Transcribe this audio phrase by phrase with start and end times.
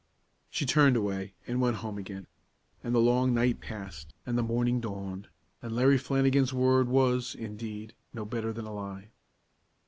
[0.49, 2.25] She turned away and went home again,
[2.83, 5.27] and the long night passed, and the morning dawned,
[5.61, 9.09] and Larry Flannigan's word was, indeed, no better than a lie.